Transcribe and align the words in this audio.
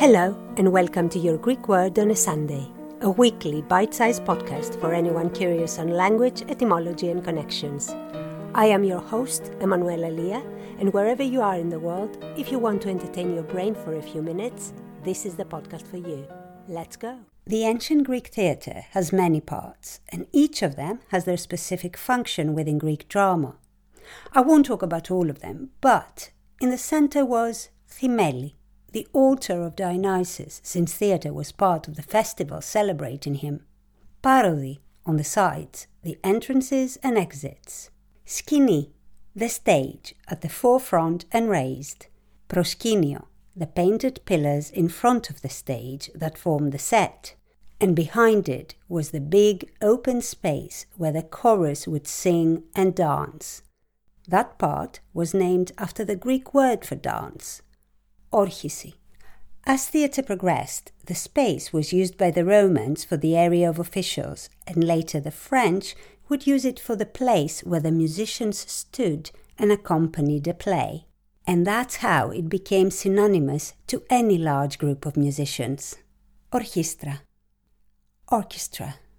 Hello, 0.00 0.34
and 0.56 0.72
welcome 0.72 1.10
to 1.10 1.18
Your 1.18 1.36
Greek 1.36 1.68
Word 1.68 1.98
on 1.98 2.10
a 2.10 2.16
Sunday, 2.16 2.66
a 3.02 3.10
weekly 3.10 3.60
bite 3.60 3.92
sized 3.92 4.24
podcast 4.24 4.80
for 4.80 4.94
anyone 4.94 5.28
curious 5.28 5.78
on 5.78 5.88
language, 5.90 6.40
etymology, 6.48 7.10
and 7.10 7.22
connections. 7.22 7.90
I 8.54 8.64
am 8.64 8.82
your 8.82 9.00
host, 9.00 9.52
Emmanuela 9.60 10.06
Lia, 10.06 10.42
and 10.78 10.90
wherever 10.94 11.22
you 11.22 11.42
are 11.42 11.56
in 11.56 11.68
the 11.68 11.78
world, 11.78 12.16
if 12.34 12.50
you 12.50 12.58
want 12.58 12.80
to 12.80 12.88
entertain 12.88 13.34
your 13.34 13.42
brain 13.42 13.74
for 13.74 13.96
a 13.96 14.02
few 14.02 14.22
minutes, 14.22 14.72
this 15.04 15.26
is 15.26 15.34
the 15.34 15.44
podcast 15.44 15.86
for 15.86 15.98
you. 15.98 16.26
Let's 16.66 16.96
go. 16.96 17.18
The 17.46 17.66
ancient 17.66 18.04
Greek 18.04 18.28
theatre 18.28 18.86
has 18.92 19.12
many 19.12 19.42
parts, 19.42 20.00
and 20.08 20.26
each 20.32 20.62
of 20.62 20.76
them 20.76 21.00
has 21.08 21.26
their 21.26 21.36
specific 21.36 21.98
function 21.98 22.54
within 22.54 22.78
Greek 22.78 23.06
drama. 23.10 23.56
I 24.32 24.40
won't 24.40 24.64
talk 24.64 24.80
about 24.80 25.10
all 25.10 25.28
of 25.28 25.40
them, 25.40 25.72
but 25.82 26.30
in 26.58 26.70
the 26.70 26.78
center 26.78 27.22
was 27.22 27.68
Thymeli, 27.86 28.54
the 28.92 29.06
altar 29.12 29.62
of 29.62 29.76
Dionysus, 29.76 30.60
since 30.64 30.92
theatre 30.92 31.32
was 31.32 31.52
part 31.52 31.88
of 31.88 31.96
the 31.96 32.02
festival 32.02 32.60
celebrating 32.60 33.36
him. 33.36 33.64
Parodi, 34.22 34.80
on 35.06 35.16
the 35.16 35.24
sides, 35.24 35.86
the 36.02 36.18
entrances 36.22 36.96
and 37.02 37.16
exits. 37.16 37.90
Skini, 38.26 38.90
the 39.34 39.48
stage, 39.48 40.14
at 40.28 40.40
the 40.40 40.48
forefront 40.48 41.24
and 41.32 41.48
raised. 41.48 42.06
Proskinio, 42.48 43.26
the 43.56 43.66
painted 43.66 44.20
pillars 44.24 44.70
in 44.70 44.88
front 44.88 45.30
of 45.30 45.42
the 45.42 45.48
stage 45.48 46.10
that 46.14 46.38
form 46.38 46.70
the 46.70 46.78
set. 46.78 47.34
And 47.80 47.96
behind 47.96 48.48
it 48.48 48.74
was 48.88 49.10
the 49.10 49.20
big 49.20 49.70
open 49.80 50.20
space 50.20 50.86
where 50.96 51.12
the 51.12 51.22
chorus 51.22 51.88
would 51.88 52.06
sing 52.06 52.64
and 52.74 52.94
dance. 52.94 53.62
That 54.28 54.58
part 54.58 55.00
was 55.14 55.32
named 55.32 55.72
after 55.78 56.04
the 56.04 56.16
Greek 56.16 56.52
word 56.52 56.84
for 56.84 56.94
dance, 56.94 57.62
orchisi. 58.32 58.94
As 59.64 59.86
theatre 59.86 60.22
progressed, 60.22 60.92
the 61.06 61.14
space 61.14 61.72
was 61.72 61.92
used 61.92 62.16
by 62.16 62.30
the 62.30 62.44
Romans 62.44 63.04
for 63.04 63.16
the 63.16 63.36
area 63.36 63.68
of 63.68 63.78
officials, 63.78 64.48
and 64.66 64.82
later 64.82 65.20
the 65.20 65.30
French 65.30 65.94
would 66.28 66.46
use 66.46 66.64
it 66.64 66.80
for 66.80 66.96
the 66.96 67.06
place 67.06 67.60
where 67.60 67.80
the 67.80 67.90
musicians 67.90 68.58
stood 68.70 69.30
and 69.58 69.70
accompanied 69.70 70.48
a 70.48 70.54
play. 70.54 71.04
And 71.46 71.66
that's 71.66 71.96
how 71.96 72.30
it 72.30 72.48
became 72.48 72.90
synonymous 72.90 73.74
to 73.88 74.04
any 74.08 74.38
large 74.38 74.78
group 74.78 75.04
of 75.04 75.16
musicians. 75.16 75.96
Orchestra. 76.52 77.22
Orchestra. 78.28 78.94